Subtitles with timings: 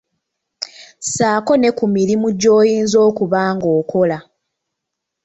[1.03, 4.17] Ssaako ne ku mulimu gy'oyinza okuba ng'okola.